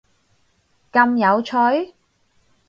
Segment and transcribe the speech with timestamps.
[0.91, 1.51] 咁有趣？！